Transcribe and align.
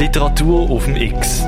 Literatur 0.00 0.70
auf 0.70 0.86
dem 0.86 0.96
X. 0.96 1.44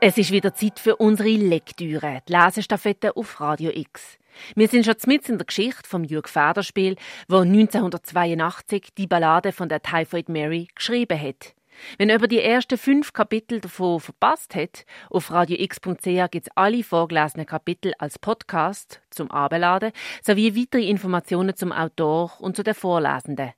Es 0.00 0.16
ist 0.16 0.30
wieder 0.30 0.54
Zeit 0.54 0.78
für 0.78 0.94
unsere 0.94 1.30
Lektüre, 1.30 2.20
die 2.28 2.32
Lesestaffette 2.32 3.16
auf 3.16 3.40
Radio 3.40 3.72
X. 3.74 4.16
Wir 4.54 4.68
sind 4.68 4.86
schon 4.86 4.94
mitten 5.06 5.32
in 5.32 5.38
der 5.38 5.46
Geschichte 5.46 5.82
vom 5.84 6.04
Jürg 6.04 6.28
Federspiel, 6.28 6.94
wo 7.26 7.38
1982 7.38 8.90
die 8.96 9.08
Ballade 9.08 9.50
von 9.50 9.68
der 9.68 9.82
Typhoid 9.82 10.28
Mary 10.28 10.68
geschrieben 10.72 11.20
hat. 11.20 11.52
Wenn 11.98 12.10
über 12.10 12.28
die 12.28 12.40
ersten 12.40 12.78
fünf 12.78 13.12
Kapitel 13.12 13.58
davon 13.58 13.98
verpasst 13.98 14.54
hat, 14.54 14.84
auf 15.10 15.32
radiox.ch 15.32 16.30
gibt 16.30 16.46
es 16.46 16.52
alle 16.54 16.84
vorgelesenen 16.84 17.46
Kapitel 17.46 17.92
als 17.98 18.20
Podcast 18.20 19.02
zum 19.10 19.32
Abladen 19.32 19.90
sowie 20.22 20.54
weitere 20.56 20.88
Informationen 20.88 21.56
zum 21.56 21.72
Autor 21.72 22.36
und 22.38 22.54
zu 22.54 22.62
den 22.62 22.74
Vorlesenden. 22.74 23.52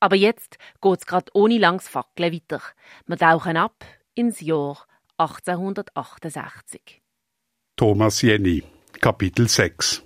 Aber 0.00 0.16
jetzt 0.16 0.56
geht's 0.80 1.06
gerade 1.06 1.30
ohne 1.34 1.58
langes 1.58 1.88
Fackeln 1.88 2.32
weiter. 2.32 2.62
Wir 3.06 3.18
tauchen 3.18 3.56
ab 3.58 3.84
ins 4.14 4.40
Jahr 4.40 4.78
1868. 5.18 7.02
Thomas 7.76 8.22
Jenny, 8.22 8.62
Kapitel 9.00 9.46
6 9.46 10.02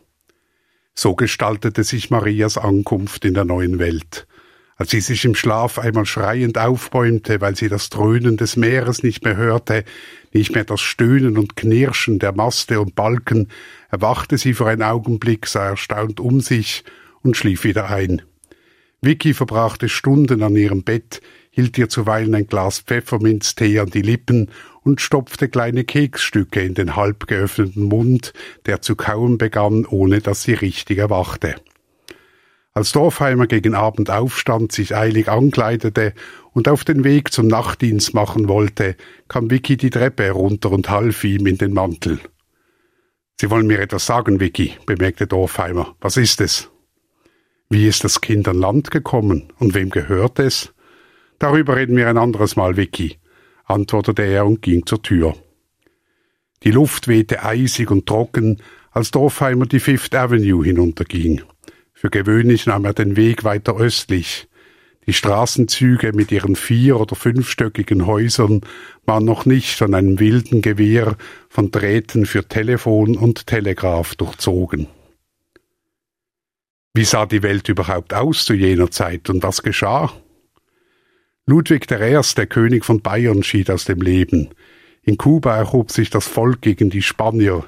So 0.95 1.15
gestaltete 1.15 1.85
sich 1.85 2.11
Marias 2.11 2.59
Ankunft 2.59 3.25
in 3.25 3.35
der 3.35 3.45
neuen 3.45 3.79
Welt. 3.79 4.27
Als 4.77 4.91
sie 4.91 5.01
sich 5.01 5.25
im 5.25 5.37
Schlaf 5.37 5.79
einmal 5.79 6.05
schreiend 6.05 6.59
aufbäumte, 6.59 7.41
weil 7.41 7.55
sie 7.55 7.69
das 7.69 7.91
Dröhnen 7.91 8.37
des 8.37 8.57
Meeres 8.57 9.05
nicht 9.05 9.23
mehr 9.25 9.37
hörte, 9.37 9.85
nicht 10.33 10.53
mehr 10.53 10.65
das 10.65 10.81
Stöhnen 10.81 11.39
und 11.39 11.55
Knirschen 11.55 12.19
der 12.19 12.33
Maste 12.33 12.81
und 12.81 12.97
Balken, 12.97 13.51
erwachte 13.91 14.37
sie 14.37 14.55
für 14.55 14.67
einen 14.67 14.83
Augenblick, 14.83 15.47
sah 15.47 15.69
erstaunt 15.69 16.19
um 16.19 16.41
sich 16.41 16.83
und 17.23 17.37
schlief 17.37 17.63
wieder 17.63 17.89
ein. 17.89 18.23
Vicky 19.05 19.35
verbrachte 19.35 19.89
Stunden 19.89 20.43
an 20.43 20.57
ihrem 20.57 20.83
Bett, 20.83 21.21
hielt 21.51 21.77
ihr 21.79 21.89
zuweilen 21.89 22.35
ein 22.35 22.47
Glas 22.47 22.81
Pfefferminztee 22.81 23.79
an 23.79 23.91
die 23.91 24.03
Lippen 24.03 24.51
und 24.83 25.01
stopfte 25.01 25.49
kleine 25.49 25.85
Keksstücke 25.85 26.63
in 26.63 26.75
den 26.75 26.97
halb 26.97 27.27
geöffneten 27.27 27.85
Mund, 27.85 28.33
der 28.67 28.83
zu 28.83 28.97
kauen 28.97 29.39
begann, 29.39 29.85
ohne 29.87 30.21
dass 30.21 30.43
sie 30.43 30.55
richtig 30.55 30.99
erwachte. 30.99 31.57
Als 32.73 32.91
Dorfheimer 32.91 33.47
gegen 33.47 33.75
Abend 33.75 34.11
aufstand, 34.11 34.73
sich 34.73 34.97
eilig 34.97 35.29
ankleidete 35.29 36.13
und 36.53 36.67
auf 36.67 36.83
den 36.83 37.05
Weg 37.05 37.33
zum 37.33 37.47
Nachtdienst 37.47 38.15
machen 38.15 38.49
wollte, 38.49 38.97
kam 39.29 39.49
Vicky 39.49 39.77
die 39.77 39.91
Treppe 39.91 40.25
herunter 40.25 40.73
und 40.73 40.91
half 40.91 41.23
ihm 41.23 41.47
in 41.47 41.57
den 41.57 41.73
Mantel. 41.73 42.19
Sie 43.41 43.49
wollen 43.51 43.69
mir 43.69 43.79
etwas 43.79 44.07
sagen, 44.07 44.41
Vicky, 44.41 44.75
bemerkte 44.87 45.29
Dorfheimer. 45.29 45.95
Was 46.01 46.17
ist 46.17 46.41
es? 46.41 46.69
Wie 47.75 47.89
ist 47.89 48.05
das 48.05 48.21
Kind 48.21 48.47
an 48.47 48.61
Land 48.61 48.93
gekommen 48.93 49.53
und 49.59 49.75
wem 49.75 49.91
gehört 49.91 50.39
es? 50.39 50.73
Darüber 51.41 51.75
reden 51.75 51.97
wir 51.97 52.09
ein 52.09 52.19
anderes 52.19 52.55
Mal, 52.55 52.77
Vicky, 52.77 53.19
antwortete 53.65 54.23
er 54.23 54.47
und 54.47 54.63
ging 54.63 54.87
zur 54.87 55.03
Tür. 55.03 55.35
Die 56.63 56.71
Luft 56.71 57.09
wehte 57.09 57.43
eisig 57.43 57.91
und 57.91 58.07
trocken, 58.07 58.63
als 58.93 59.11
Dorfheimer 59.11 59.67
die 59.67 59.81
Fifth 59.81 60.15
Avenue 60.15 60.65
hinunterging. 60.65 61.43
Für 61.93 62.11
gewöhnlich 62.11 62.67
nahm 62.67 62.85
er 62.85 62.95
den 62.95 63.17
Weg 63.17 63.43
weiter 63.43 63.77
östlich. 63.77 64.47
Die 65.09 65.13
Straßenzüge 65.13 66.13
mit 66.13 66.31
ihren 66.31 66.55
vier- 66.55 67.01
oder 67.01 67.17
fünfstöckigen 67.17 68.07
Häusern 68.07 68.61
waren 69.05 69.25
noch 69.25 69.47
nicht 69.47 69.79
von 69.79 69.95
einem 69.95 70.21
wilden 70.21 70.63
Gewehr 70.63 71.17
von 71.49 71.73
Drähten 71.73 72.25
für 72.25 72.47
Telefon 72.47 73.17
und 73.17 73.49
Telegraph 73.49 74.15
durchzogen. 74.15 74.87
Wie 76.95 77.05
sah 77.05 77.27
die 77.27 77.43
Welt 77.43 77.69
überhaupt 77.69 78.15
aus 78.15 78.45
zu 78.45 78.55
jener 78.55 78.91
Zeit 78.91 79.29
und 79.29 79.43
was 79.43 79.63
geschah? 79.63 80.13
Ludwig 81.47 81.91
I., 81.91 82.21
der 82.37 82.47
König 82.47 82.85
von 82.85 83.03
Bayern, 83.03 83.43
schied 83.43 83.71
aus 83.71 83.85
dem 83.85 84.01
Leben. 84.01 84.51
In 85.03 85.19
Kuba 85.19 85.57
erhob 85.57 85.91
sich 85.91 86.09
das 86.09 86.27
Volk 86.27 86.63
gegen 86.63 86.89
die 86.91 87.03
Spanier. 87.03 87.65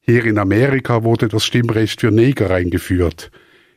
Hier 0.00 0.24
in 0.24 0.38
Amerika 0.38 1.02
wurde 1.02 1.28
das 1.28 1.44
Stimmrecht 1.44 2.00
für 2.00 2.10
Neger 2.10 2.50
eingeführt 2.50 3.30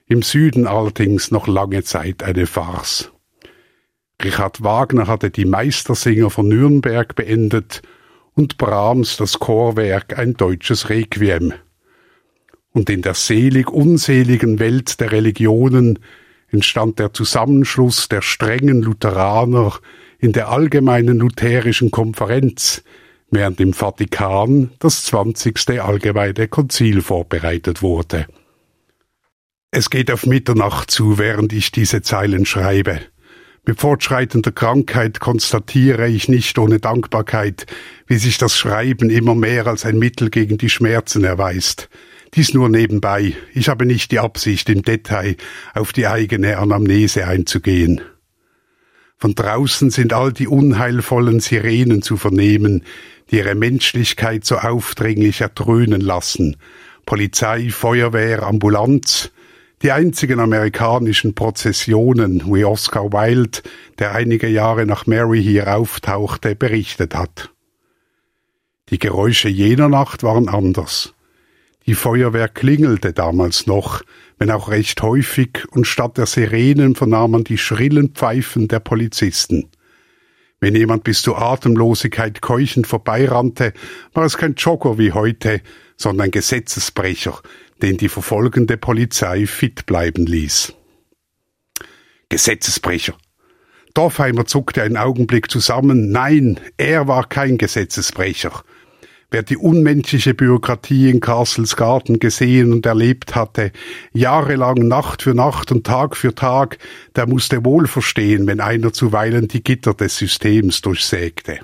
im 0.08 0.22
Süden 0.22 0.68
allerdings 0.68 1.32
noch 1.32 1.48
lange 1.48 1.84
Zeit 1.84 2.24
eine 2.24 2.48
Farce. 2.48 3.12
Richard 4.24 4.64
Wagner 4.64 5.08
hatte 5.08 5.30
die 5.30 5.46
Meistersinger 5.46 6.30
von 6.30 6.48
Nürnberg 6.48 7.14
beendet 7.14 7.82
und 8.34 8.58
Brahms 8.58 9.18
das 9.18 9.40
Chorwerk 9.40 10.18
ein 10.18 10.34
deutsches 10.34 10.90
Requiem. 10.90 11.54
Und 12.78 12.92
in 12.92 13.02
der 13.02 13.16
selig 13.16 13.72
unseligen 13.72 14.60
Welt 14.60 15.00
der 15.00 15.12
Religionen 15.12 15.98
entstand 16.50 17.00
der 17.00 17.12
Zusammenschluss 17.12 18.08
der 18.08 18.22
strengen 18.22 18.84
Lutheraner 18.84 19.80
in 20.20 20.32
der 20.32 20.50
allgemeinen 20.50 21.18
lutherischen 21.18 21.90
Konferenz, 21.90 22.84
während 23.32 23.60
im 23.62 23.74
Vatikan 23.74 24.70
das 24.78 25.06
zwanzigste 25.06 25.84
allgemeine 25.84 26.48
Konzil 26.50 27.02
vorbereitet 27.02 27.82
wurde. 27.82 28.28
Es 29.72 29.90
geht 29.90 30.12
auf 30.12 30.28
Mitternacht 30.28 30.92
zu, 30.92 31.18
während 31.18 31.54
ich 31.54 31.72
diese 31.72 32.04
Zeilen 32.04 32.46
schreibe. 32.46 33.00
Mit 33.66 33.82
fortschreitender 33.82 34.52
Krankheit 34.52 35.20
konstatiere 35.20 36.08
ich 36.10 36.30
nicht 36.30 36.60
ohne 36.60 36.78
Dankbarkeit, 36.78 37.66
wie 38.06 38.18
sich 38.18 38.38
das 38.38 38.56
Schreiben 38.56 39.10
immer 39.10 39.34
mehr 39.34 39.66
als 39.66 39.84
ein 39.84 39.98
Mittel 39.98 40.30
gegen 40.30 40.60
die 40.60 40.70
Schmerzen 40.70 41.24
erweist. 41.24 41.90
Dies 42.34 42.54
nur 42.54 42.70
nebenbei. 42.70 43.34
Ich 43.54 43.70
habe 43.70 43.86
nicht 43.86 44.12
die 44.12 44.20
Absicht, 44.20 44.70
im 44.70 44.82
Detail 44.82 45.38
auf 45.74 45.94
die 45.94 46.08
eigene 46.08 46.58
Anamnese 46.58 47.26
einzugehen. 47.26 48.02
Von 49.18 49.34
draußen 49.34 49.90
sind 49.90 50.14
all 50.14 50.32
die 50.32 50.48
unheilvollen 50.48 51.40
Sirenen 51.40 52.02
zu 52.02 52.18
vernehmen, 52.18 52.84
die 53.32 53.38
ihre 53.38 53.56
Menschlichkeit 53.56 54.46
so 54.46 54.58
aufdringlich 54.58 55.42
erdröhnen 55.42 56.02
lassen. 56.02 56.58
Polizei, 57.06 57.70
Feuerwehr, 57.70 58.44
Ambulanz, 58.44 59.32
die 59.82 59.92
einzigen 59.92 60.40
amerikanischen 60.40 61.34
Prozessionen, 61.34 62.44
wie 62.54 62.66
Oscar 62.66 63.12
Wilde, 63.14 63.62
der 64.00 64.14
einige 64.14 64.48
Jahre 64.48 64.86
nach 64.86 65.08
Mary 65.08 65.42
hier 65.42 65.76
auftauchte, 65.76 66.56
berichtet 66.56 67.16
hat. 67.16 67.52
Die 68.90 69.00
Geräusche 69.00 69.50
jener 69.50 69.90
Nacht 69.90 70.24
waren 70.24 70.48
anders. 70.50 71.14
Die 71.88 71.96
Feuerwehr 71.96 72.50
klingelte 72.50 73.14
damals 73.14 73.66
noch, 73.66 74.04
wenn 74.38 74.52
auch 74.52 74.70
recht 74.70 75.02
häufig, 75.02 75.66
und 75.72 75.88
statt 75.88 76.18
der 76.18 76.26
Sirenen 76.26 76.96
vernahm 76.96 77.32
man 77.32 77.44
die 77.46 77.58
schrillen 77.58 78.10
Pfeifen 78.10 78.68
der 78.68 78.82
Polizisten. 78.82 79.70
Wenn 80.60 80.76
jemand 80.76 81.06
bis 81.06 81.22
zur 81.22 81.42
Atemlosigkeit 81.42 82.42
keuchend 82.42 82.88
vorbeirannte, 82.88 83.74
war 84.14 84.26
es 84.26 84.38
kein 84.38 84.56
Jogger 84.56 84.98
wie 84.98 85.14
heute, 85.14 85.62
sondern 85.96 86.30
Gesetzesbrecher, 86.30 87.40
den 87.82 87.96
die 87.96 88.10
verfolgende 88.10 88.76
Polizei 88.76 89.46
fit 89.46 89.86
bleiben 89.86 90.26
ließ. 90.26 90.74
Gesetzesbrecher. 92.28 93.16
Dorfheimer 93.94 94.46
zuckte 94.46 94.84
einen 94.84 94.98
Augenblick 94.98 95.50
zusammen. 95.50 96.12
Nein, 96.12 96.60
er 96.76 97.08
war 97.08 97.30
kein 97.30 97.58
Gesetzesbrecher. 97.58 98.64
Wer 99.30 99.44
die 99.44 99.58
unmenschliche 99.58 100.34
Bürokratie 100.34 101.10
in 101.10 101.20
Castles 101.20 101.76
Garten 101.76 102.20
gesehen 102.20 102.72
und 102.72 102.86
erlebt 102.86 103.36
hatte, 103.36 103.74
jahrelang 104.14 104.88
Nacht 104.88 105.22
für 105.22 105.34
Nacht 105.34 105.70
und 105.74 105.86
Tag 105.86 106.16
für 106.16 106.34
Tag, 106.34 106.78
der 107.18 107.28
musste 107.28 107.66
wohl 107.66 107.88
verstehen, 107.88 108.48
wenn 108.48 108.62
einer 108.62 108.94
zuweilen 108.94 109.50
die 109.50 109.62
Gitter 109.62 109.94
des 109.94 110.16
Systems 110.16 110.82
durchsägte. 110.82 111.60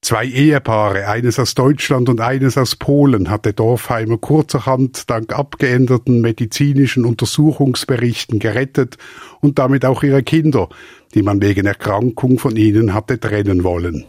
Zwei 0.00 0.26
Ehepaare, 0.26 1.06
eines 1.06 1.38
aus 1.38 1.54
Deutschland 1.54 2.08
und 2.08 2.20
eines 2.20 2.58
aus 2.58 2.74
Polen, 2.74 3.30
hatte 3.30 3.52
Dorfheimer 3.52 4.18
kurzerhand 4.18 5.08
dank 5.08 5.32
abgeänderten 5.32 6.20
medizinischen 6.20 7.04
Untersuchungsberichten 7.04 8.40
gerettet 8.40 8.98
und 9.40 9.60
damit 9.60 9.84
auch 9.84 10.02
ihre 10.02 10.24
Kinder, 10.24 10.68
die 11.14 11.22
man 11.22 11.40
wegen 11.40 11.66
Erkrankung 11.66 12.40
von 12.40 12.56
ihnen 12.56 12.92
hatte 12.92 13.20
trennen 13.20 13.62
wollen. 13.62 14.04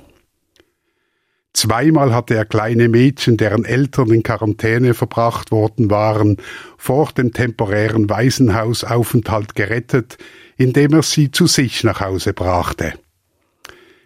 Zweimal 1.64 2.14
hatte 2.14 2.36
er 2.36 2.44
kleine 2.44 2.90
Mädchen, 2.90 3.38
deren 3.38 3.64
Eltern 3.64 4.12
in 4.12 4.22
Quarantäne 4.22 4.94
verbracht 4.94 5.50
worden 5.50 5.90
waren, 5.90 6.36
vor 6.78 7.14
dem 7.14 7.32
temporären 7.32 8.10
Waisenhausaufenthalt 8.10 9.56
gerettet, 9.56 10.18
indem 10.58 10.92
er 10.92 11.04
sie 11.04 11.32
zu 11.32 11.48
sich 11.48 11.86
nach 11.86 12.02
Hause 12.02 12.34
brachte. 12.34 12.96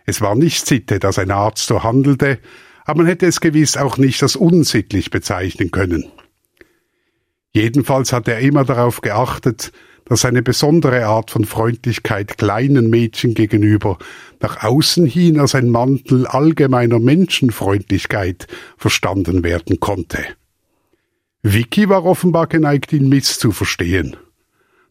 Es 0.06 0.22
war 0.22 0.36
nicht 0.36 0.68
Sitte, 0.68 1.00
dass 1.00 1.18
ein 1.18 1.32
Arzt 1.32 1.66
so 1.66 1.82
handelte, 1.82 2.38
aber 2.86 3.00
man 3.00 3.08
hätte 3.08 3.26
es 3.26 3.42
gewiss 3.42 3.76
auch 3.76 3.98
nicht 3.98 4.22
als 4.22 4.36
unsittlich 4.36 5.10
bezeichnen 5.10 5.72
können. 5.72 6.12
Jedenfalls 7.54 8.14
hatte 8.14 8.34
er 8.34 8.40
immer 8.40 8.66
darauf 8.66 9.02
geachtet, 9.02 9.72
dass 10.10 10.26
eine 10.26 10.42
besondere 10.42 11.06
Art 11.06 11.32
von 11.32 11.46
Freundlichkeit 11.46 12.38
kleinen 12.38 12.90
Mädchen 12.90 13.34
gegenüber 13.34 13.98
nach 14.40 14.64
außen 14.64 15.06
hin 15.06 15.40
als 15.40 15.56
ein 15.56 15.70
Mantel 15.70 16.28
allgemeiner 16.28 17.00
Menschenfreundlichkeit 17.00 18.48
verstanden 18.78 19.44
werden 19.44 19.80
konnte. 19.80 20.24
Vicky 21.44 21.90
war 21.90 22.04
offenbar 22.06 22.48
geneigt, 22.48 22.92
ihn 22.94 23.10
misszuverstehen, 23.10 24.18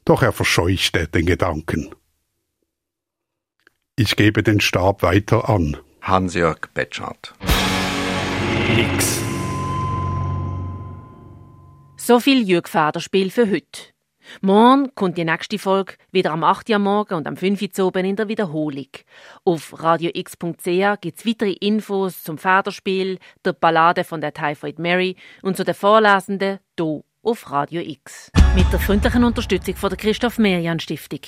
doch 0.04 0.22
er 0.22 0.32
verscheuchte 0.32 1.08
den 1.08 1.26
Gedanken. 1.26 1.90
Ich 3.96 4.16
gebe 4.16 4.42
den 4.42 4.60
Stab 4.60 5.02
weiter 5.02 5.48
an. 5.48 5.78
Hans-Jörg 6.02 6.68
Betschart. 6.74 7.34
X. 8.76 9.20
So 11.96 12.20
viel 12.20 12.48
Jürg 12.48 12.68
Federspiel 12.68 13.30
für 13.30 13.50
heute. 13.50 13.95
Morgen 14.40 14.94
kommt 14.94 15.18
die 15.18 15.24
nächste 15.24 15.58
Folge 15.58 15.94
wieder 16.12 16.32
am 16.32 16.44
8. 16.44 16.70
Uhr 16.70 16.78
morgen 16.78 17.14
und 17.14 17.26
am 17.26 17.36
5. 17.36 17.62
Uhr 17.78 17.86
oben 17.86 18.04
in 18.04 18.16
der 18.16 18.28
Wiederholung. 18.28 18.88
Auf 19.44 19.82
radiox.ch 19.82 21.00
gibt 21.00 21.18
es 21.18 21.26
weitere 21.26 21.52
Infos 21.52 22.22
zum 22.22 22.38
Federspiel, 22.38 23.18
der 23.44 23.52
Ballade 23.52 24.04
von 24.04 24.20
der 24.20 24.34
Typhoid 24.34 24.78
Mary 24.78 25.16
und 25.42 25.56
zu 25.56 25.64
den 25.64 25.74
Vorlesenden 25.74 26.58
hier 26.78 27.02
auf 27.22 27.50
Radio 27.50 27.82
X. 27.82 28.30
Mit 28.54 28.72
der 28.72 28.80
freundlichen 28.80 29.24
Unterstützung 29.24 29.74
von 29.74 29.90
der 29.90 29.98
Christoph 29.98 30.38
Merian 30.38 30.80
Stiftung. 30.80 31.20